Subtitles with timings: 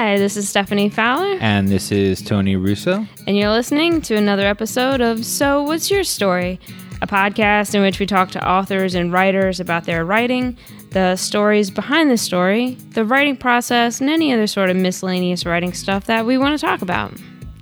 [0.00, 3.06] Hi, this is Stephanie Fowler, And this is Tony Russo.
[3.26, 6.58] and you're listening to another episode of So What's Your Story?
[7.02, 10.56] A podcast in which we talk to authors and writers about their writing,
[10.92, 15.74] the stories behind the story, the writing process, and any other sort of miscellaneous writing
[15.74, 17.12] stuff that we want to talk about.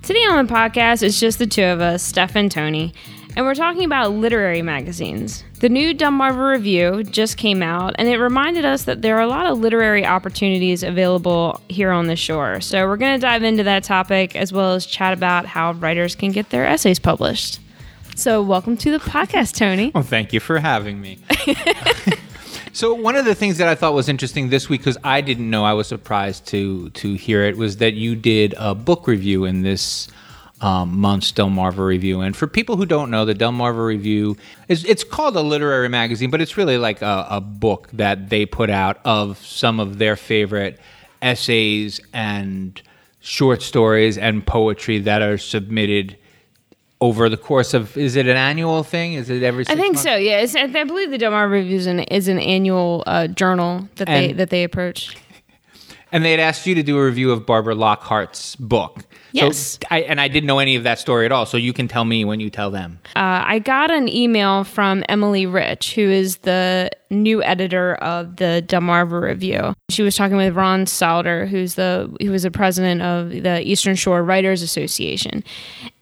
[0.02, 2.94] Today on the podcast, it's just the two of us, Steph and Tony,
[3.38, 5.44] and we're talking about literary magazines.
[5.60, 9.28] The new Delmarva Review just came out, and it reminded us that there are a
[9.28, 12.60] lot of literary opportunities available here on the shore.
[12.60, 16.16] So we're going to dive into that topic as well as chat about how writers
[16.16, 17.60] can get their essays published.
[18.16, 19.92] So, welcome to the podcast, Tony.
[19.94, 21.20] Well, thank you for having me.
[22.72, 25.48] so, one of the things that I thought was interesting this week, because I didn't
[25.48, 29.44] know, I was surprised to to hear it, was that you did a book review
[29.44, 30.08] in this
[30.60, 32.20] um, month's Delmarva Review.
[32.20, 34.36] And for people who don't know, the Delmarva Review
[34.68, 38.44] is it's called a literary magazine, but it's really like a, a book that they
[38.46, 40.78] put out of some of their favorite
[41.22, 42.80] essays and
[43.20, 46.16] short stories and poetry that are submitted
[47.00, 50.02] over the course of is it an annual thing is it every I think months?
[50.02, 50.16] so.
[50.16, 54.06] Yeah, it's, I believe the Delmarva Review is an, is an annual uh, journal that
[54.06, 55.16] they And- that they approach.
[56.12, 59.58] and they had asked you to do a review of barbara lockhart's book Yes.
[59.58, 61.88] so I, and i didn't know any of that story at all so you can
[61.88, 66.02] tell me when you tell them Uh, I got an email from Emily Rich, who
[66.02, 69.74] is the new editor of the Delmarva Review.
[69.88, 73.96] She was talking with Ron Sauter, who's the who was the president of the Eastern
[73.96, 75.42] Shore Writers Association,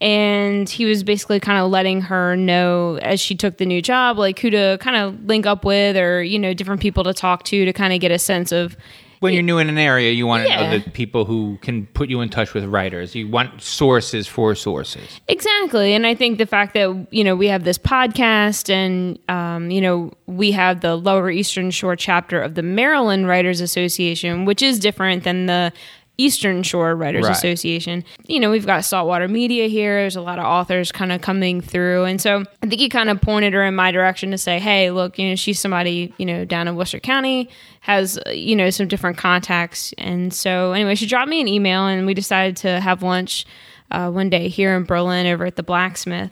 [0.01, 4.17] and he was basically kind of letting her know as she took the new job,
[4.17, 7.43] like who to kind of link up with, or you know, different people to talk
[7.43, 8.75] to to kind of get a sense of
[9.19, 10.71] when you're new in an area you want to Yeah.
[10.71, 14.55] know the people who can put you in touch with writers you want sources for
[14.55, 15.93] sources Exactly.
[15.93, 19.81] And I think the fact that, you know, we have this podcast and, um, you
[19.81, 24.79] know, we have the Lower Eastern Shore chapter of the Maryland Writers Association, which is
[24.79, 25.71] different than the
[26.19, 27.31] Eastern Shore Writers Right.
[27.35, 28.03] Association.
[28.25, 30.01] You know, we've got Saltwater Media here.
[30.01, 32.05] There's a lot of authors kind of coming through.
[32.05, 34.89] And so I think he kind of pointed her in my direction to say, hey,
[34.89, 37.49] look, you know, she's somebody, you know, down in Worcester County,
[37.87, 39.93] has, uh, you know, some different contacts.
[39.97, 43.45] And so anyway, she dropped me an email and we decided to have lunch
[43.91, 46.31] uh, one day here in Berlin over at the blacksmith.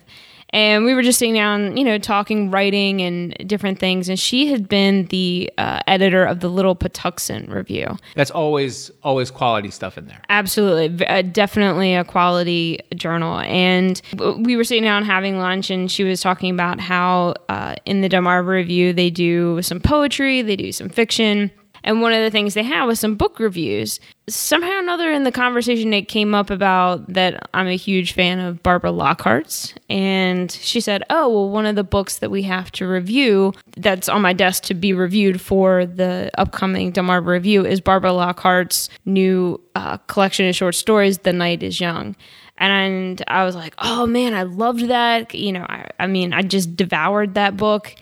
[0.55, 4.07] And we were just sitting down, you know, talking, writing, and different things.
[4.07, 7.97] And she had been the uh, editor of the Little Patuxent Review.
[8.15, 13.39] that's always always quality stuff in there Absolutely, uh, definitely a quality journal.
[13.39, 17.99] And we were sitting down having lunch, and she was talking about how uh, in
[17.99, 21.51] the Delmarva Review they do some poetry, they do some fiction.
[21.85, 23.99] And one of the things they had was some book reviews.
[24.27, 28.39] Somehow or another in the conversation, it came up about that I'm a huge fan
[28.39, 29.75] of Barbara Lockhart's.
[29.87, 34.09] And she said, Oh, well, one of the books that we have to review that's
[34.09, 39.61] on my desk to be reviewed for the upcoming Delmarva Review is Barbara Lockhart's new
[39.75, 42.15] uh, collection of short stories, The Night is Young.
[42.57, 45.33] And I was like, oh man, I loved that.
[45.35, 47.93] You know, I, I mean, I just devoured that book.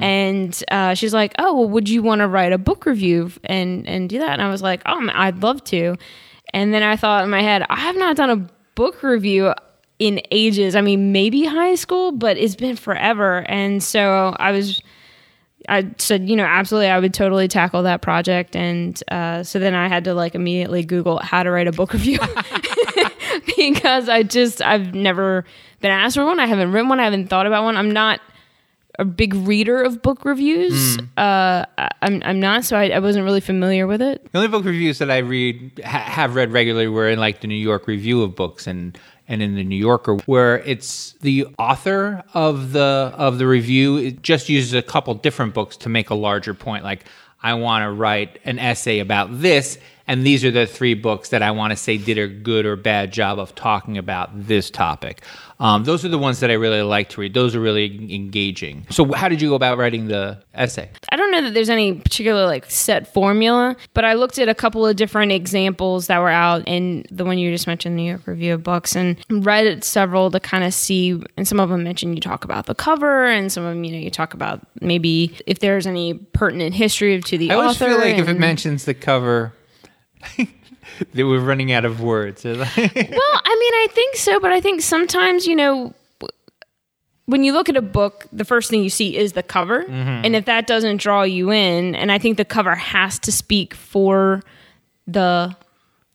[0.00, 3.88] And uh, she's like, oh, well, would you want to write a book review and,
[3.88, 4.30] and do that?
[4.30, 5.96] And I was like, oh, man, I'd love to.
[6.52, 9.54] And then I thought in my head, I have not done a book review
[9.98, 10.76] in ages.
[10.76, 13.48] I mean, maybe high school, but it's been forever.
[13.48, 14.82] And so I was.
[15.68, 18.56] I said, you know, absolutely, I would totally tackle that project.
[18.56, 21.92] And uh, so then I had to like immediately Google how to write a book
[21.92, 22.18] review
[23.56, 25.44] because I just, I've never
[25.80, 26.38] been asked for one.
[26.40, 27.00] I haven't written one.
[27.00, 27.76] I haven't thought about one.
[27.76, 28.20] I'm not
[28.98, 30.98] a big reader of book reviews.
[31.16, 34.30] Uh, I- I'm, I'm not, so I, I wasn't really familiar with it.
[34.32, 37.46] The only book reviews that I read ha- have read regularly were in like the
[37.46, 38.98] New York Review of Books and
[39.28, 44.20] and in the New Yorker, where it's the author of the of the review it
[44.20, 46.82] just uses a couple different books to make a larger point.
[46.82, 47.04] Like
[47.40, 51.42] I want to write an essay about this, and these are the three books that
[51.42, 55.22] I want to say did a good or bad job of talking about this topic.
[55.62, 57.34] Um, those are the ones that I really like to read.
[57.34, 58.84] Those are really engaging.
[58.90, 60.90] So, how did you go about writing the essay?
[61.10, 64.56] I don't know that there's any particular like set formula, but I looked at a
[64.56, 68.08] couple of different examples that were out in the one you just mentioned, the New
[68.08, 71.22] York Review of Books, and read several to kind of see.
[71.36, 73.92] And some of them mentioned you talk about the cover, and some of them, you
[73.92, 77.98] know, you talk about maybe if there's any pertinent history to the I always feel
[77.98, 79.52] like if it mentions the cover,
[80.36, 82.44] that we're running out of words.
[82.44, 85.94] well, I mean, I think so, but I think sometimes, you know,
[87.26, 89.84] when you look at a book, the first thing you see is the cover.
[89.84, 90.24] Mm-hmm.
[90.24, 93.74] And if that doesn't draw you in, and I think the cover has to speak
[93.74, 94.42] for
[95.06, 95.56] the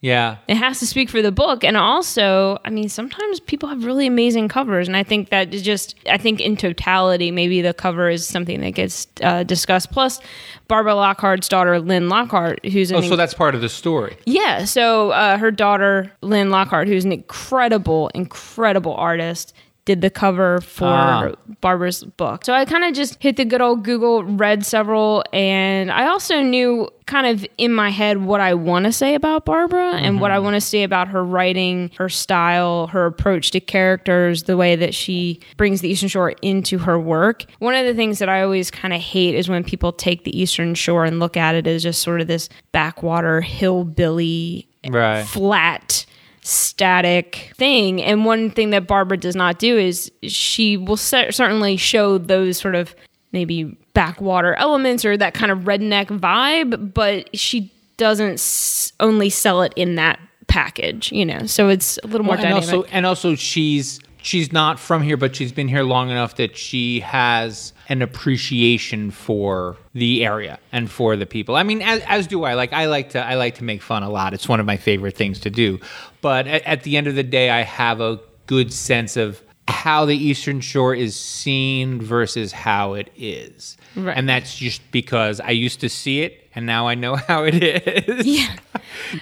[0.08, 0.38] Yeah.
[0.48, 1.64] It has to speak for the book.
[1.64, 4.88] And also, I mean, sometimes people have really amazing covers.
[4.88, 8.62] And I think that is just, I think in totality, maybe the cover is something
[8.62, 9.92] that gets uh, discussed.
[9.92, 10.20] Plus,
[10.68, 14.16] Barbara Lockhart's daughter, Lynn Lockhart, who's an Oh, so that's part of the story.
[14.26, 19.54] yeah, so uh, her daughter, Lynn Lockhart, who's an incredible, incredible artist,
[19.88, 21.32] did the cover for Ah.
[21.62, 22.44] Barbara's book.
[22.46, 26.42] So I kind of just hit the good old Google, read several, and I also
[26.42, 30.30] knew kind of in my head what I want to say about Barbara and what
[30.32, 34.76] I want to say about her writing, her style, her approach to characters, the way
[34.76, 37.46] that she brings the Eastern Shore into her work.
[37.60, 40.38] One of the things that I always kind of hate is when people take the
[40.38, 45.24] Eastern Shore and look at it as just sort of this backwater hillbilly Right.
[45.24, 46.06] flat
[46.48, 48.02] static thing.
[48.02, 52.58] And one thing that barbara does not do is she will cer- certainly show those
[52.58, 52.96] sort of
[53.34, 59.64] maybe backwater elements or that kind of redneck vibe but she doesn't s- only sell
[59.64, 61.46] it in that package you know?
[61.48, 62.64] So it's a little more and dynamic.
[62.64, 66.58] also and also she's she's not from here but she's been here long enough that
[66.58, 71.56] she has an appreciation for the area and for the people.
[71.56, 72.54] I mean as, as do i.
[72.54, 74.34] Like i like to i like to make fun a lot.
[74.34, 75.80] It's one of my favorite things to do.
[76.22, 80.06] But at, at the end of the day i have a good sense of how
[80.06, 84.16] the eastern shore is seen versus how it is Right.
[84.16, 87.56] and that's just because i used to see it and now i know how it
[87.64, 88.26] is.
[88.26, 88.56] Yeah.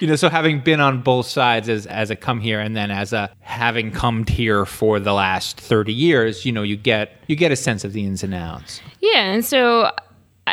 [0.00, 2.90] You know so having been on both sides as as a come here and then
[2.90, 7.36] as a having come here for the last 30 years you know you get you
[7.36, 8.80] get a sense of the ins and outs.
[9.00, 9.90] Yeah, and so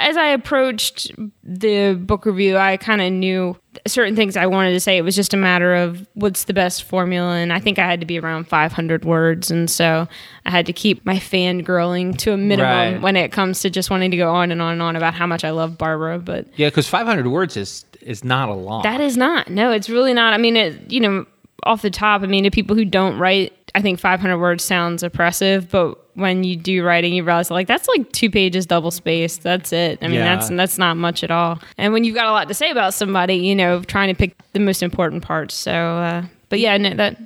[0.04, 1.12] as I approached
[1.44, 3.58] the book review, I kind of knew
[3.88, 4.98] certain things I wanted to say.
[4.98, 8.00] It was just a matter of what's the best formula, and I think I had
[8.02, 10.08] to be around 500 words, and so
[10.46, 13.02] I had to keep my fangirling to a minimum Right.
[13.02, 15.26] when it comes to just wanting to go on and on and on about how
[15.28, 16.20] much I love Barbara.
[16.20, 19.50] But yeah because 500 words is is not a lot that is not.
[19.50, 20.34] No, it's really not.
[20.34, 21.26] I mean, it, you know,
[21.64, 25.02] off the top, I mean, to people who don't write, I think 500 words sounds
[25.02, 29.42] oppressive, but when you do writing, you realize like that's like two pages double spaced.
[29.42, 29.98] That's it.
[30.02, 30.36] I mean, Yeah.
[30.36, 31.60] that's that's not much at all.
[31.78, 34.36] And when you've got a lot to say about somebody, you know, trying to pick
[34.54, 35.56] the most important parts.
[35.56, 37.18] So, uh, but yeah, no, that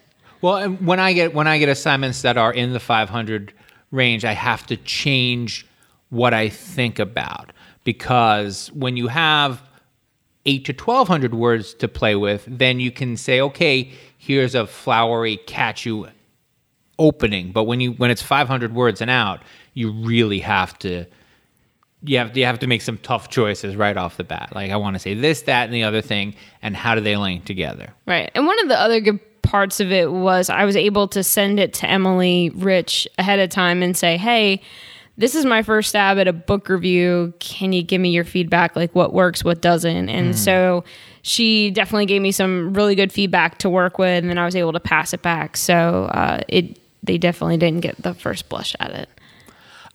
[0.41, 3.51] well and when i get when i get assignments that are in the 500
[3.89, 5.65] range i have to change
[6.09, 7.51] what i think about
[7.83, 9.61] because when you have
[10.45, 14.65] eight to twelve hundred words to play with, then you can say, okay, here's a
[14.65, 16.05] flowery, catchy
[16.99, 17.51] opening.
[17.51, 19.41] But when you when it's five hundred words and out,
[19.73, 21.05] you really have to
[22.03, 24.51] you have you have to make some tough choices right off the bat.
[24.53, 27.17] Like I want to say this, that, and the other thing, and how do they
[27.17, 27.93] link together?
[28.05, 28.31] Right.
[28.35, 31.59] And one of the other good parts of it was I was able to send
[31.59, 34.61] it to Emily Rich ahead of time and say, hey,
[35.17, 37.33] this is my first stab at a book review.
[37.39, 38.75] Can you give me your feedback?
[38.75, 40.09] Like what works, what doesn't?
[40.09, 40.83] And so
[41.23, 44.55] she definitely gave me some really good feedback to work with, and then I was
[44.55, 45.57] able to pass it back.
[45.57, 49.09] So uh, it they definitely didn't get the first blush at it.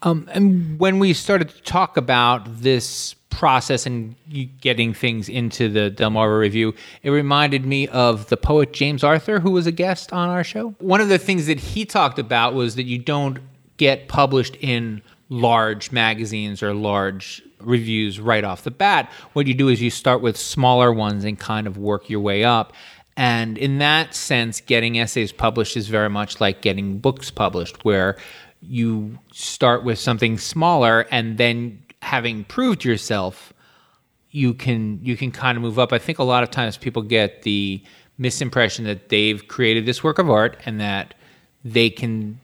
[0.03, 4.15] Um, and when we started to talk about this process and
[4.61, 9.53] getting things into the Delmarva review, it reminded me of the poet James Arthur, who
[9.53, 10.71] was a guest on our show.
[10.79, 13.39] One of the things that he talked about was that you don't
[13.77, 19.11] get published in large magazines or large reviews right off the bat.
[19.33, 22.45] What you do is you start with smaller ones and kind of work your way
[22.45, 22.73] up.
[23.17, 28.17] And in that sense, getting essays published is very much like getting books published, where
[28.63, 33.53] you start with something smaller and then having proved yourself
[34.31, 37.03] you can you can kind of move up i think a lot of times people
[37.03, 37.83] get the
[38.19, 41.15] misimpression that they've created this work of art and that
[41.65, 42.41] they can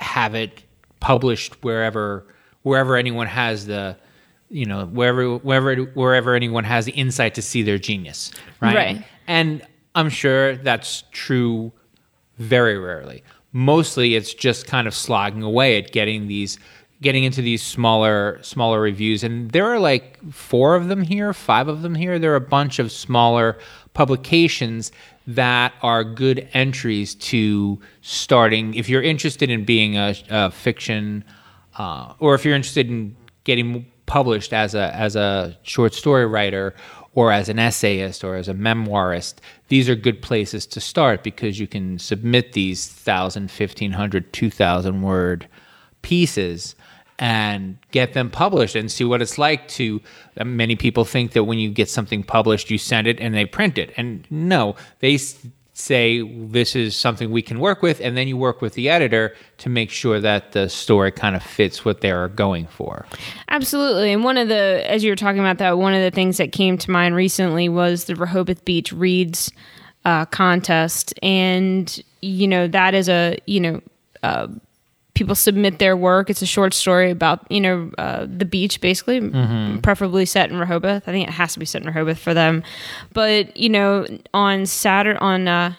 [0.00, 0.62] have it
[1.00, 2.24] published wherever
[2.62, 3.96] wherever anyone has the
[4.50, 9.04] you know wherever wherever wherever anyone has the insight to see their genius right Right.
[9.26, 9.62] and
[9.98, 11.72] i'm sure that's true
[12.38, 13.22] very rarely.
[13.52, 16.58] Mostly it's just kind of slogging away at getting these
[17.00, 21.68] getting into these smaller smaller reviews and there are like four of them here, five
[21.68, 22.18] of them here.
[22.18, 23.58] There are a bunch of smaller
[23.94, 24.90] publications
[25.26, 31.24] that are good entries to starting if you're interested in being a, a fiction
[31.76, 36.74] uh, or if you're interested in getting published as a as a short story writer
[37.18, 39.34] or as an essayist or as a memoirist
[39.66, 45.48] these are good places to start because you can submit these 1000 1500 2000 word
[46.02, 46.76] pieces
[47.18, 50.00] and get them published and see what it's like to
[50.44, 53.76] many people think that when you get something published you send it and they print
[53.76, 53.92] it.
[53.96, 55.18] And no they
[55.78, 59.34] say this is something we can work with and then you work with the editor
[59.58, 63.06] to make sure that the story kind of fits what they're going for
[63.50, 64.12] Absolutely.
[64.12, 66.52] And one of the, as you were talking about that, one of the things that
[66.52, 69.50] came to mind recently was the Rehoboth Beach Reads
[70.04, 73.80] uh, contest, and you know that is a you know.
[74.22, 74.48] Uh,
[75.18, 76.30] people submit their work.
[76.30, 79.20] It's a short story about you know uh, the beach, basically,
[79.82, 81.08] preferably set in Rehoboth.
[81.08, 82.62] I think it has to be set in Rehoboth for them.
[83.12, 85.74] But you know, on Saturday, on uh,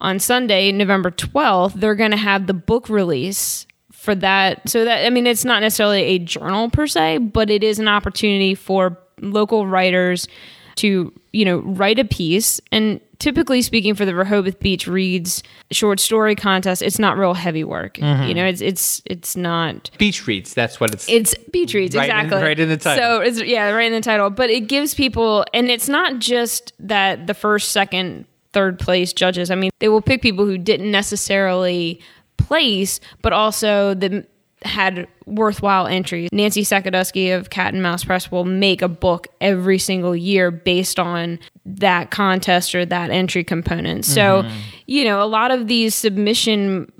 [0.00, 4.68] on Sunday, November twelfth, they're going to have the book release for that.
[4.68, 7.88] So that I mean, it's not necessarily a journal per se, but it is an
[7.88, 10.28] opportunity for local writers
[10.76, 15.98] to you know write a piece and typically speaking for the rehoboth beach reads short
[15.98, 18.28] story contest it's not real heavy work mm-hmm.
[18.28, 20.54] you know it's it's it's not Beach reads.
[20.54, 21.08] That's what it's.
[21.08, 23.02] it's beach reads Right in- exactly right in the title.
[23.02, 26.72] so it's yeah right in the title but it gives people and it's not just
[26.78, 30.90] that the first second third place judges i mean they will pick people who didn't
[30.90, 32.00] necessarily
[32.36, 34.24] place but also the
[34.62, 36.28] had worthwhile entries.
[36.32, 40.98] Nancy Sakaduski of Cat and Mouse Press will make a book every single year based
[40.98, 44.04] on that contest or that entry component.
[44.04, 44.58] So, mm-hmm.
[44.86, 46.90] you know, a lot of these submission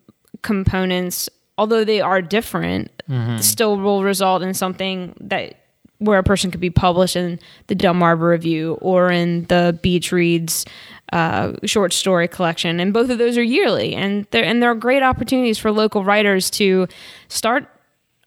[0.42, 3.38] components, although they are different, mm-hmm.
[3.38, 5.54] still will result in something that
[5.98, 10.64] where a person could be published in the Delmarva Review or in the Beach Reads
[11.12, 14.74] uh, short story collection, and both of those are yearly, and there and there are
[14.74, 16.86] great opportunities for local writers to
[17.28, 17.66] start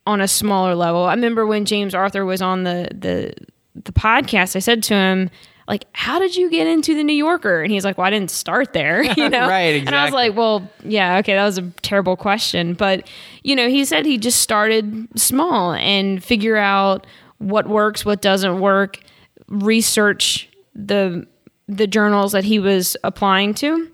[0.08, 1.04] on a smaller level.
[1.06, 3.34] I remember when James Arthur was on the the
[3.76, 5.30] the podcast, I said to him.
[5.68, 7.62] Like, how did you get into the New Yorker?
[7.62, 9.48] And he's like, Well, I didn't start there, you know.
[9.48, 9.88] Right, exactly.
[9.88, 13.08] And I was like, Well, yeah, okay, that was a terrible question, but
[13.44, 17.08] you know, he said he just started small and figure out
[17.38, 19.00] what works, what doesn't work,
[19.48, 21.26] research the
[21.78, 23.90] the journals that he was applying to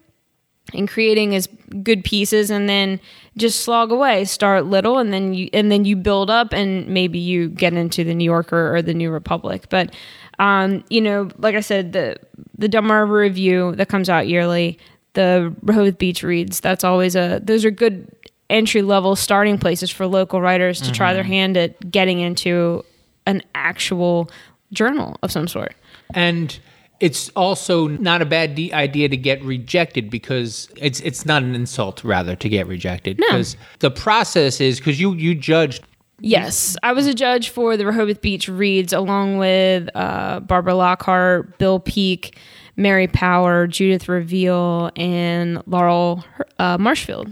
[0.73, 1.47] and creating his
[1.83, 2.99] good pieces and then
[3.37, 7.19] just slog away start little and then you and then you build up and maybe
[7.19, 9.67] you get into the new yorker or the new republic.
[9.69, 9.93] But
[10.39, 12.17] um, you know like i said the
[12.57, 14.77] the Delmarva review that comes out yearly
[15.13, 18.11] the rehoboth beach reads that's always a those are good
[18.49, 22.83] entry level starting places for local writers to try their hand at getting into
[23.25, 24.29] an actual
[24.71, 25.75] journal of some sort.
[26.13, 26.57] And
[26.99, 31.53] it's also not a bad de- idea to get rejected because it's it's not an
[31.55, 35.83] insult rather to get rejected because the process is because you you judged
[36.19, 41.59] Yes, I was a judge for the Rehoboth Beach Reads, along with uh, Barbara Lockhart,
[41.59, 42.35] Bill Peak,
[42.75, 46.25] Mary Power, Judith Reveal, and Laurel
[46.57, 47.31] uh, Marshfield.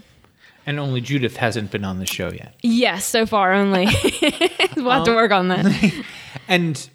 [0.67, 3.85] and only Judith hasn't been on the show yet Yes, so far only.
[4.77, 6.05] we'll have to work on that.
[6.47, 6.87] and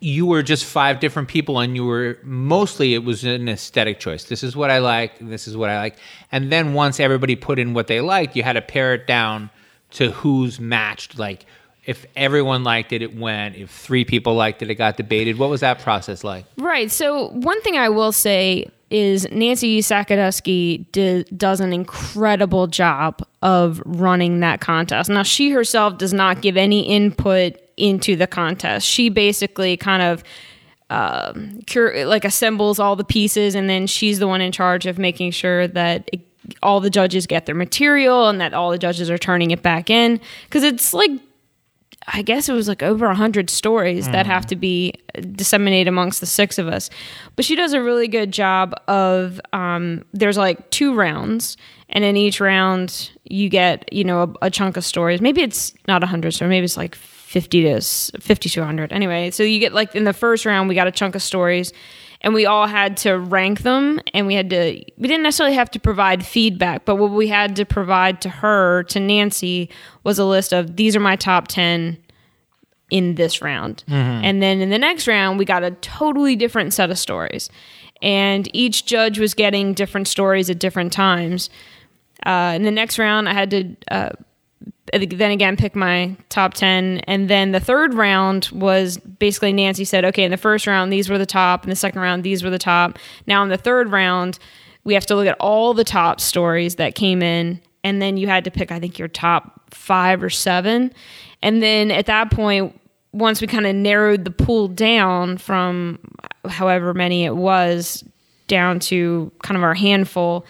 [0.00, 4.24] you were just five different people and you were mostly it was an aesthetic choice.
[4.24, 5.96] This is what i like this is what i like.
[6.30, 9.50] And then once everybody put in what they liked you had to pare it down
[9.92, 11.18] to who's matched.
[11.18, 11.46] Like
[11.84, 13.56] if everyone liked it it went.
[13.56, 15.38] If three people liked it it got debated.
[15.38, 16.44] What was that process like?
[16.56, 16.90] Right.
[16.90, 20.90] So one thing I will say is Nancy Sakaduski
[21.36, 25.10] does an incredible job of running that contest.
[25.10, 28.86] Now she herself does not give any input into the contest.
[28.86, 30.24] She basically kind of
[30.90, 34.98] um, cur- like assembles all the pieces, and then she's the one in charge of
[34.98, 36.20] making sure that it,
[36.62, 39.90] all the judges get their material and that all the judges are turning it back
[39.90, 41.10] in because it's like
[42.10, 44.94] I guess it was like over a hundred stories that have to be
[45.32, 46.88] disseminated amongst the six of us.
[47.36, 51.56] But she does a really good job of um, there's like two rounds,
[51.90, 55.20] and in each round you get you know a, a chunk of stories.
[55.20, 56.48] Maybe it's not a hundred stories.
[56.50, 58.92] Maybe it's like fifty to s- fifty to hundred.
[58.92, 61.72] Anyway, so you get like in the first round we got a chunk of stories.
[62.20, 64.84] And we all had to rank them, and we had to.
[64.96, 68.82] We didn't necessarily have to provide feedback, but what we had to provide to her,
[68.84, 69.70] to Nancy,
[70.02, 71.96] was a list of these are my top ten
[72.90, 73.84] in this round.
[74.24, 77.50] And then in the next round, we got a totally different set of stories.
[78.02, 81.50] And each judge was getting different stories at different times.
[82.24, 84.10] Uh, in the next round, I had to uh,
[84.92, 86.98] then again pick my top 10.
[87.00, 91.08] And then the third round was basically Nancy said, okay, in the first round, these
[91.08, 91.64] were the top.
[91.64, 92.98] In the second round, these were the top.
[93.26, 94.38] Now, in the third round,
[94.84, 97.60] we have to look at all the top stories that came in.
[97.84, 100.92] And then you had to pick, I think, your top five or seven.
[101.42, 102.78] And then at that point,
[103.12, 105.98] once we kind of narrowed the pool down from
[106.48, 108.04] however many it was
[108.46, 110.44] down to kind of our handful,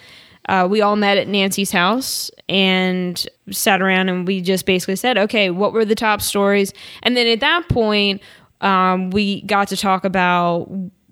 [0.47, 5.17] uh, we all met at Nancy's house and sat around and we just basically said,
[5.17, 6.73] okay, what were the top stories?
[7.03, 8.21] And then at that point,
[8.61, 10.69] um, we got to talk about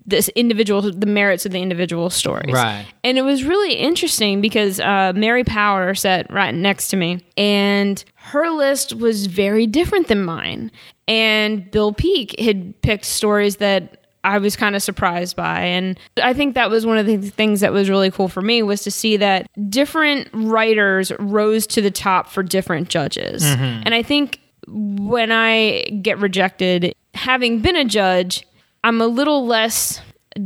[0.08, 2.52] this individual, the merits of the individual stories.
[2.52, 2.86] Right.
[3.04, 8.02] And it was really interesting because uh, Mary Power sat right next to me, and
[8.14, 10.72] her list was very different than mine.
[11.06, 15.60] And Bill Peak had picked stories that I was kind of surprised by.
[15.60, 18.62] And I think that was one of the things that was really cool for me
[18.62, 23.42] was to see that different writers rose to the top for different judges.
[23.42, 23.82] Mm-hmm.
[23.84, 28.46] And I think when I get rejected, having been a judge,
[28.84, 30.00] I'm a little less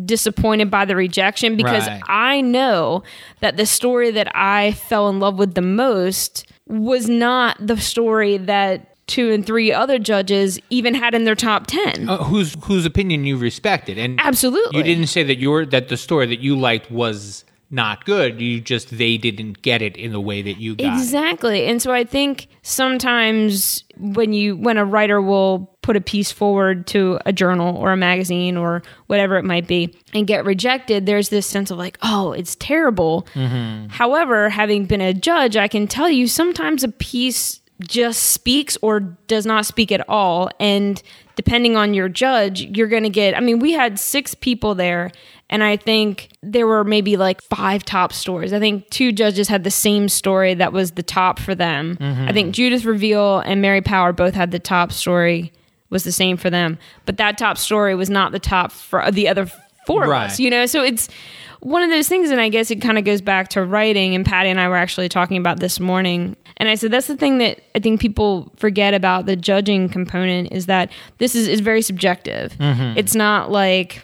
[0.05, 2.02] disappointed by the rejection because Right.
[2.09, 3.02] I know
[3.41, 8.37] that the story that I fell in love with the most was not the story
[8.38, 12.09] that two and three other judges even had in their top 10.
[12.09, 14.78] Uh, whose whose opinion you respected, and Absolutely.
[14.78, 18.40] you didn't say that your that the story that you liked was not good.
[18.40, 20.85] You just they didn't get it in the way that you got.
[20.85, 20.92] it.
[20.99, 21.66] Exactly.
[21.66, 26.87] And so I think sometimes when you when a writer will put a piece forward
[26.87, 31.28] to a journal or a magazine or whatever it might be and get rejected, there's
[31.28, 33.26] this sense of like, oh, it's terrible.
[33.88, 39.00] However, having been a judge, I can tell you sometimes a piece just speaks or
[39.00, 40.50] does not speak at all.
[40.60, 41.02] And
[41.36, 45.10] depending on your judge, you're going to get, I mean, we had six people there,
[45.48, 48.52] and I think there were maybe like five top stories.
[48.52, 51.96] I think two judges had the same story that was the top for them.
[52.00, 52.28] Mm-hmm.
[52.28, 55.52] I think Judith Reveal and Mary Power both had the top story
[55.90, 59.28] was the same for them, but that top story was not the top for the
[59.28, 59.46] other
[59.86, 60.64] four of us, you know?
[60.64, 61.08] So it's,
[61.62, 64.14] one of those things, and I guess it kind of goes back to writing.
[64.14, 66.37] And Patty and I were actually talking about this morning.
[66.57, 70.52] And I said that's the thing that I think people forget about the judging component
[70.52, 72.52] is that this is, is very subjective.
[72.59, 72.99] Mm-hmm.
[72.99, 74.02] It's not like,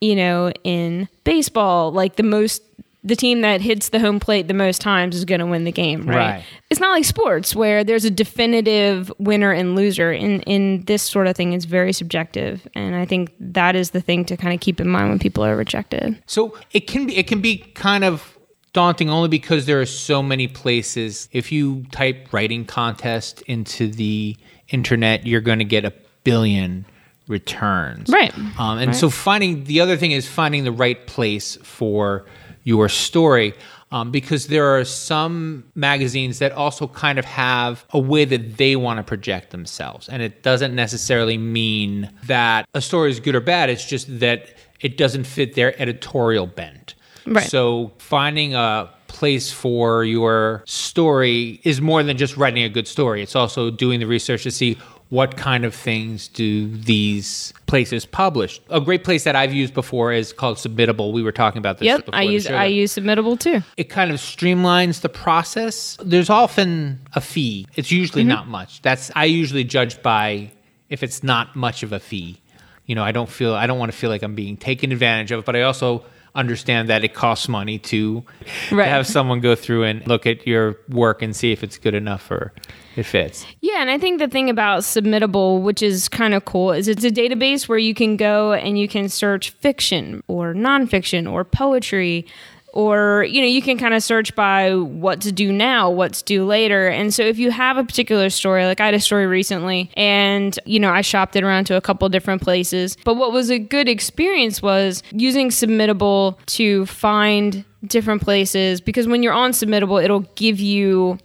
[0.00, 2.62] you know, in baseball, like the most
[3.04, 5.72] the team that hits the home plate the most times is going to win the
[5.72, 6.16] game, right?
[6.16, 6.44] Right.
[6.70, 10.12] It's not like sports where there's a definitive winner and loser.
[10.12, 14.00] In in this sort of thing, it's very subjective, and I think that is the
[14.00, 16.22] thing to kind of keep in mind when people are rejected.
[16.26, 18.38] So it can be it can be kind of
[18.72, 21.28] daunting only because there are so many places.
[21.32, 24.36] If you type writing contest into the
[24.68, 25.92] internet, you're going to get a
[26.24, 26.86] billion
[27.28, 28.08] returns.
[28.08, 28.36] Right.
[28.58, 32.26] Um, and so finding the other thing is finding the right place for
[32.64, 33.54] your story.
[33.90, 38.74] Um, because there are some magazines that also kind of have a way that they
[38.74, 40.08] want to project themselves.
[40.08, 44.56] And it doesn't necessarily mean that a story is good or bad, it's just that
[44.80, 46.94] it doesn't fit their editorial bent.
[47.26, 47.46] Right.
[47.46, 53.22] So finding a place for your story is more than just writing a good story.
[53.22, 54.78] It's also doing the research to see
[55.12, 58.62] what kind of things do these places publish.
[58.70, 61.12] A great place that I've used before is called Submittable.
[61.12, 61.84] We were talking about this.
[61.84, 62.46] Yep, before I use.
[62.46, 63.60] I use submittable too.
[63.76, 65.98] It kind of streamlines the process.
[66.02, 67.66] There's often a fee.
[67.74, 67.96] It's Mm-hmm.
[67.98, 68.80] usually not much.
[68.80, 70.50] That's I usually judge by
[70.88, 72.40] if it's not much of a fee.
[72.86, 75.30] You know, I don't feel I don't want to feel like I'm being taken advantage
[75.30, 78.24] of, but I also understand that it costs money to,
[78.68, 81.94] to have someone go through and look at your work and see if it's good
[81.94, 82.52] enough or
[82.96, 83.46] it fits.
[83.60, 87.04] Yeah, and I think the thing about Submittable, which is kind of cool, is it's
[87.04, 92.26] a database where you can go and you can search fiction or nonfiction or poetry.
[92.72, 96.44] Or, you know, you can kind of search by what to do now, what's due
[96.44, 96.88] later.
[96.88, 100.58] And so if you have a particular story, like I had a story recently and,
[100.64, 102.96] you know, I shopped it around to a couple different places.
[103.04, 109.22] But what was a good experience was using Submittable to find different places because when
[109.22, 111.18] you're on Submittable, it'll give you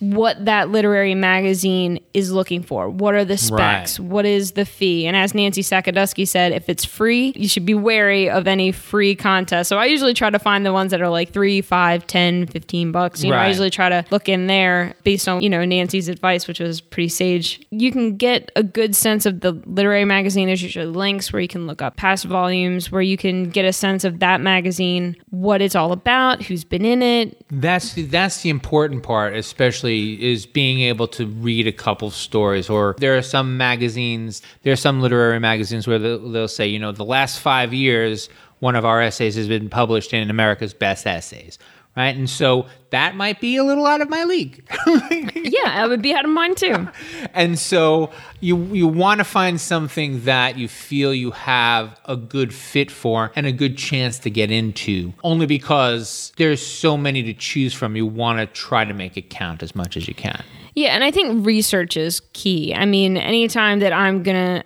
[0.00, 2.88] what that literary magazine is looking for.
[2.88, 4.00] What are the specs?
[4.00, 4.08] Right.
[4.08, 5.06] What is the fee?
[5.06, 9.14] And as Nancy Sakaduski said, if it's free, you should be wary of any free
[9.14, 9.68] contest.
[9.68, 12.92] So I usually try to find the ones that are like three, five, 10, 15
[12.92, 13.22] bucks.
[13.22, 16.48] You know, I usually try to look in there based on, you know, Nancy's advice,
[16.48, 17.60] which was pretty sage.
[17.70, 20.46] You can get a good sense of the literary magazine.
[20.46, 23.72] There's usually links where you can look up past volumes, where you can get a
[23.72, 28.42] sense of that magazine, what it's all about, who's been in it, That's the, that's
[28.42, 32.68] the important part, especially is being able to read a couple stories.
[32.70, 36.78] Or there are some magazines, there are some literary magazines where they'll, they'll say, you
[36.78, 38.28] know, the last five years,
[38.60, 41.58] one of our essays has been published in America's Best Essays,
[41.96, 42.16] right?
[42.16, 44.64] And so that might be a little out of my league.
[45.34, 46.88] yeah, I would be out of mine too.
[47.34, 52.54] and so you you want to find something that you feel you have a good
[52.54, 57.34] fit for and a good chance to get into only because there's so many to
[57.34, 60.42] choose from you want to try to make it count as much as you can
[60.74, 62.72] Yeah, and I think research is key.
[62.74, 64.64] I mean, anytime that I'm going to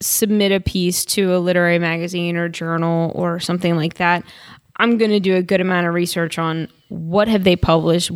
[0.00, 4.24] submit a piece to a literary magazine or journal or something like that,
[4.76, 8.10] I'm going to do a good amount of research on what have they published,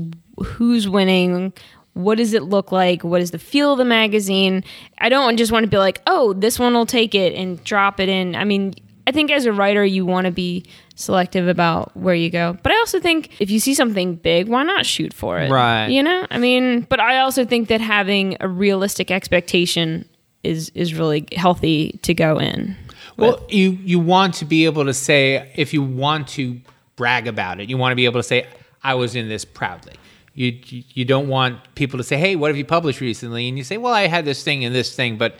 [0.44, 1.52] who's winning,
[1.94, 4.62] what does it look like, what is the feel of the magazine.
[4.98, 8.00] I don't just want to be like, "Oh, this one will take it and drop
[8.00, 8.74] it in." I mean,
[9.06, 10.64] I think as a writer, you want to be
[10.94, 12.58] selective about where you go.
[12.62, 15.50] But I also think if you see something big, why not shoot for it?
[15.50, 15.86] Right.
[15.88, 16.26] You know?
[16.30, 20.06] I mean, but I also think that having a realistic expectation
[20.42, 22.76] is is really healthy to go in.
[23.16, 26.60] Well, you you want to be able to say if you want to
[26.96, 28.46] brag about it, you want to be able to say
[28.82, 29.94] I was in this proudly.
[30.34, 33.64] You you don't want people to say, "Hey, what have you published recently?" And you
[33.64, 35.36] say, "Well, I had this thing and this thing, but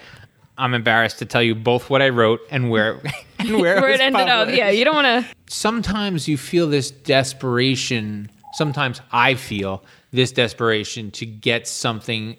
[0.59, 3.01] I'm embarrassed to tell you both what I wrote and where
[3.39, 4.49] and where, Where it, it ended up.
[4.49, 5.35] Yeah, you don't want to.
[5.53, 8.31] sometimes you feel this desperation.
[8.55, 12.37] Sometimes I feel this desperation to get something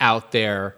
[0.00, 0.76] out there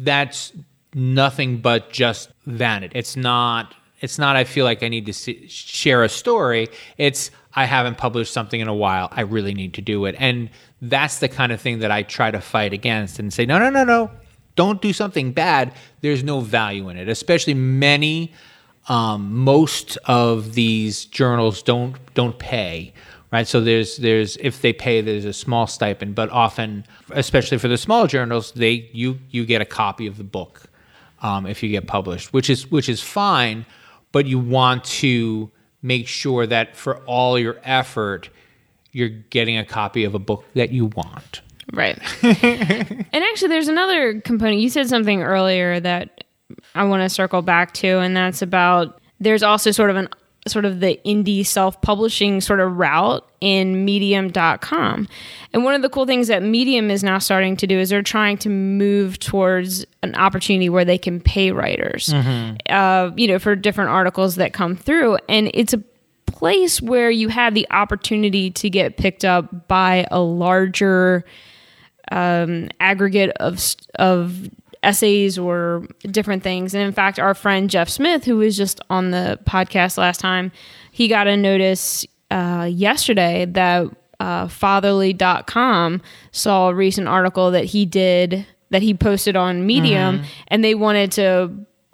[0.00, 0.52] that's
[0.94, 2.98] nothing but just vanity.
[2.98, 3.74] It's not.
[4.00, 4.36] It's not.
[4.36, 6.68] I feel like I need to see, share a story.
[6.96, 9.08] It's I haven't published something in a while.
[9.10, 12.30] I really need to do it, and that's the kind of thing that I try
[12.30, 14.10] to fight against and say, no, no, no, no,
[14.54, 15.74] don't do something bad.
[16.00, 17.08] There's no value in it.
[17.08, 18.32] Especially many,
[18.88, 22.92] um, most of these journals don't don't pay
[23.30, 23.46] right?
[23.46, 27.76] So there's there's if they pay, there's a small stipend, but often, especially for the
[27.76, 30.62] small journals, they you you get a copy of the book
[31.22, 33.66] um, if you get published, which is which is fine,
[34.12, 35.50] but you want to
[35.82, 38.30] make sure that for all your effort,
[38.92, 41.42] you're getting a copy of a book that you want.
[41.72, 41.98] Right.
[42.22, 44.60] and actually, there's another component.
[44.60, 46.24] You said something earlier that
[46.74, 50.08] I want to circle back to, and that's about there's also sort of an
[50.46, 55.06] sort of the indie self-publishing sort of route in medium.com
[55.52, 58.02] and one of the cool things that medium is now starting to do is they're
[58.02, 62.12] trying to move towards an opportunity where they can pay writers
[62.70, 65.18] uh, you know for different articles that come through.
[65.28, 65.82] And it's a
[66.26, 71.24] place where you have the opportunity to get picked up by a larger
[72.12, 74.48] um, aggregate of of
[74.82, 76.74] essays or different things.
[76.74, 80.52] And in fact, our friend Jeff Smith, who was just on the podcast last time,
[80.92, 83.86] he got a notice uh, yesterday that
[84.20, 90.62] uh, fatherly.com saw a recent article that he did that he posted on Medium, and
[90.62, 91.50] they wanted to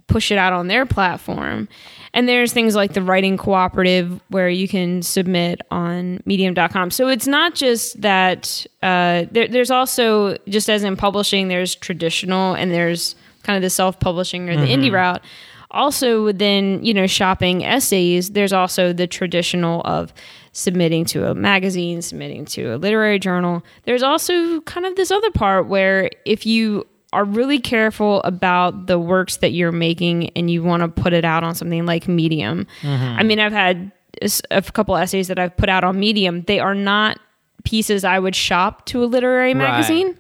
[0.07, 1.69] push it out on their platform.
[2.13, 6.91] And there's things like the writing cooperative where you can submit on medium.com.
[6.91, 12.55] So it's not just that, uh, there, there's also, just as in publishing, there's traditional
[12.55, 15.23] and there's kind of the self publishing or the indie route.
[15.71, 20.15] Also, within, you know, shopping essays, there's also the traditional of
[20.53, 23.65] submitting to a magazine, submitting to a literary journal.
[23.83, 28.99] There's also kind of this other part where if you are really careful about the
[28.99, 32.67] works that you're making and you want to put it out on something like Medium.
[32.83, 33.19] Mm-hmm.
[33.19, 33.93] I mean, I've had
[34.51, 36.43] a couple essays that I've put out on Medium.
[36.43, 37.19] They are not
[37.65, 40.17] pieces I would shop to a literary magazine,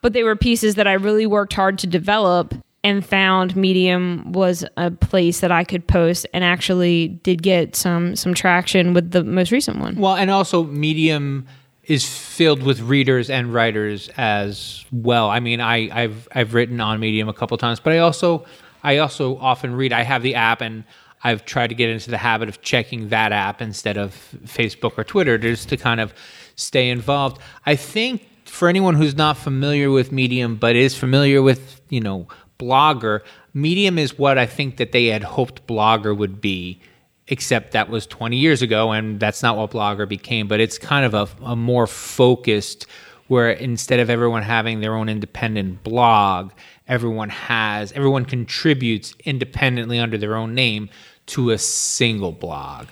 [0.00, 2.54] but they were pieces that I really worked hard to develop
[2.84, 8.14] and found Medium was a place that I could post and actually did get some
[8.14, 9.96] some traction with the most recent one.
[9.96, 11.46] Well, and also Medium
[11.86, 15.30] is filled with readers and writers as well.
[15.30, 18.44] I mean, I, I've I've written on Medium a couple times, but I also
[18.82, 19.92] I also often read.
[19.92, 20.84] I have the app, and
[21.22, 25.04] I've tried to get into the habit of checking that app instead of Facebook or
[25.04, 26.14] Twitter, just to kind of
[26.56, 27.40] stay involved.
[27.66, 32.28] I think for anyone who's not familiar with Medium, but is familiar with you know
[32.58, 33.20] Blogger,
[33.52, 36.80] Medium is what I think that they had hoped Blogger would be
[37.28, 41.04] except that was 20 years ago and that's not what blogger became but it's kind
[41.06, 42.86] of a, a more focused
[43.28, 46.50] where instead of everyone having their own independent blog
[46.86, 50.88] everyone has everyone contributes independently under their own name
[51.26, 52.86] to a single blog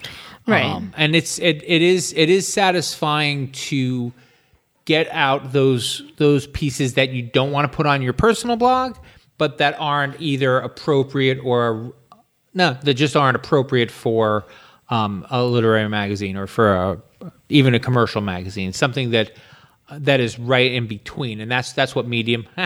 [0.47, 0.81] Um, Right.
[0.97, 4.11] and it's it, it is it is satisfying to
[4.85, 8.97] get out those those pieces that you don't want to put on your personal blog
[9.37, 11.93] but that aren't either appropriate or
[12.53, 14.45] no, that just aren't appropriate for
[14.89, 17.01] um, a literary magazine or for a,
[17.49, 18.73] even a commercial magazine.
[18.73, 19.31] Something that
[19.91, 22.47] that is right in between, and that's that's what Medium.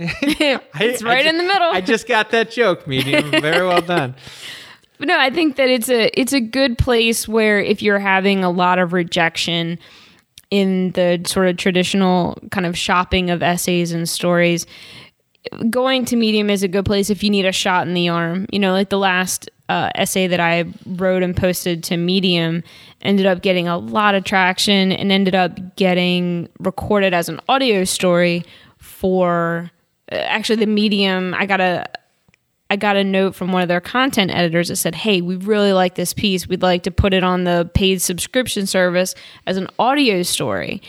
[0.00, 1.70] it's right in the middle.
[1.70, 3.30] I just got that joke, Medium.
[3.30, 4.14] Very well done.
[4.98, 8.44] But no, I think that it's a it's a good place where if you're having
[8.44, 9.78] a lot of rejection
[10.50, 14.66] in the sort of traditional kind of shopping of essays and stories,
[15.70, 18.46] going to Medium is a good place if you need a shot in the arm.
[18.52, 22.62] You know, like the last uh, essay that I wrote and posted to Medium
[23.02, 27.84] ended up getting a lot of traction and ended up getting recorded as an audio
[27.84, 28.44] story
[28.78, 29.70] for
[30.10, 31.34] uh, actually the Medium.
[31.34, 31.86] I got a
[32.70, 35.72] I got a note from one of their content editors that said, Hey, we really
[35.72, 36.46] like this piece.
[36.46, 39.14] We'd like to put it on the paid subscription service
[39.46, 40.82] as an audio story.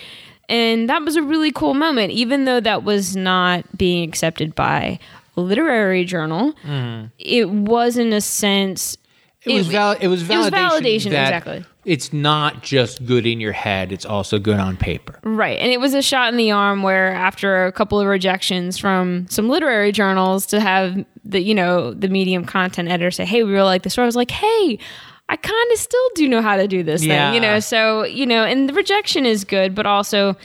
[0.50, 5.00] And that was a really cool moment, even though that was not being accepted by
[5.38, 6.54] a literary journal.
[6.64, 7.06] Mm-hmm.
[7.20, 8.98] It was, in a sense,
[9.46, 11.66] It was val- it was validation, it was validation, that exactly.
[11.86, 15.20] it's not just good in your head; it's also good on paper.
[15.24, 15.58] Right.
[15.60, 19.28] And it was a shot in the arm where after a couple of rejections from
[19.30, 23.52] some literary journals to have the, you know, the medium content editor say, Hey, we
[23.52, 24.06] really like the story.
[24.06, 24.80] I was like, Hey,
[25.32, 27.30] I kind of still do know how to do this Yeah.
[27.32, 27.60] thing, you know?
[27.60, 30.36] So, you know, and the rejection is good, but also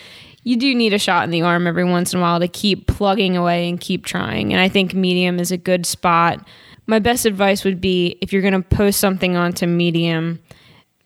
[0.45, 2.87] you do need a shot in the arm every once in a while to keep
[2.87, 4.53] plugging away and keep trying.
[4.53, 6.47] And I think Medium is a good spot.
[6.87, 10.39] My best advice would be if you're going to post something onto Medium,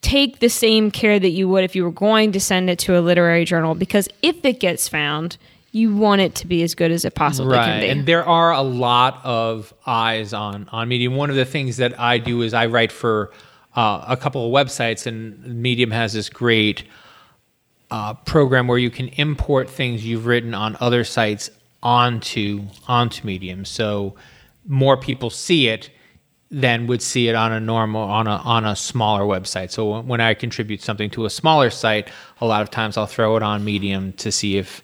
[0.01, 2.99] take the same care that you would if you were going to send it to
[2.99, 5.37] a literary journal because if it gets found,
[5.71, 7.89] you want it to be as good as it possibly can be.
[7.89, 11.99] and there are a lot of eyes on on medium one of the things that
[12.01, 13.31] i do is i write for
[13.79, 16.83] uh, a couple of websites and medium has this great
[17.93, 21.49] uh, program where you can import things you've written on other sites
[21.81, 23.65] onto onto medium.
[23.65, 24.17] So
[24.67, 25.91] more people see it
[26.51, 29.71] than would see it on a normal on a on a smaller website.
[29.71, 32.09] So when i contribute something to a smaller site
[32.41, 34.83] a lot of times i'll throw it on medium to see if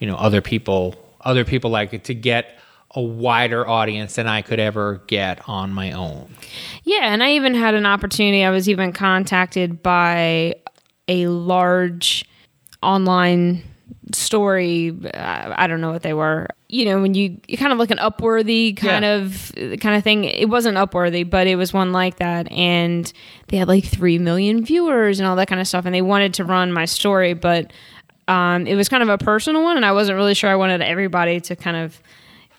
[0.00, 2.58] you know other people other people like it to get
[2.94, 6.32] a wider audience than I could ever get on my own.
[6.84, 8.44] Yeah, and I even had an opportunity.
[8.44, 10.54] I was even contacted by
[11.08, 12.24] a large
[12.82, 13.62] online
[14.12, 14.96] story.
[15.12, 16.46] Uh, I don't know what they were.
[16.68, 19.14] You know, when you kind of like an Upworthy kind Yeah.
[19.16, 20.24] of kind of thing.
[20.24, 23.10] It wasn't Upworthy, but it was one like that, and
[23.48, 25.84] they had like three million viewers and all that kind of stuff.
[25.84, 27.72] And they wanted to run my story, but
[28.28, 30.80] um, it was kind of a personal one, and I wasn't really sure I wanted
[30.80, 32.00] everybody to kind of.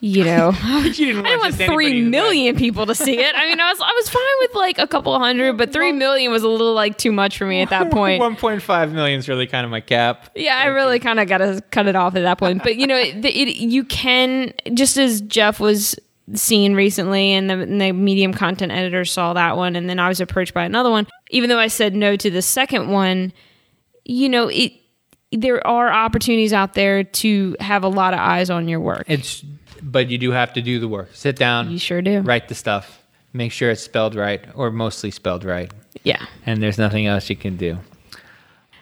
[0.01, 3.35] You know, You didn't I didn't want three million people to see it.
[3.35, 6.31] I mean, I was I was fine with like a couple hundred, but three million
[6.31, 8.21] was a little like too much for me at that point.
[8.21, 10.31] 1.5 million is really kind of my cap.
[10.35, 12.61] Yeah, I really kind of got to cut it off at that point.
[12.61, 15.95] But you know, it, it, you can just as Jeff was
[16.33, 20.07] seen recently, and the, and the medium content editor saw that one, and then I
[20.07, 21.07] was approached by another one.
[21.29, 23.31] Even though I said no to the second one,
[24.03, 24.73] you know, it
[25.31, 29.05] there are opportunities out there to have a lot of eyes on your work.
[29.07, 29.43] It's
[29.85, 31.09] but you do have to do the work.
[31.13, 32.19] Sit down, You sure do.
[32.21, 33.01] write the stuff,
[33.33, 35.71] make sure it's spelled right or mostly spelled right,
[36.03, 36.25] Yeah.
[36.45, 37.77] and there's nothing else you can do.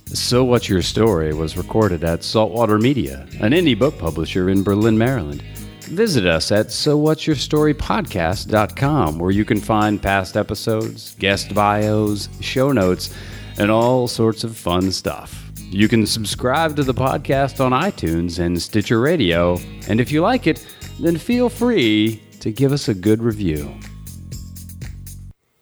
[0.07, 4.97] So What's Your Story was recorded at Saltwater Media, an indie book publisher in Berlin,
[4.97, 5.43] Maryland.
[5.83, 13.13] Visit us at SoWhat'sYourStoryPodcast.com, where you can find past episodes, guest bios, show notes,
[13.59, 15.42] and all sorts of fun stuff.
[15.73, 19.57] You can subscribe to the podcast on iTunes and Stitcher Radio,
[19.89, 20.67] and if you like it,
[21.01, 23.75] then feel free to give us a good review.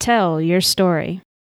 [0.01, 1.23] Tell your story.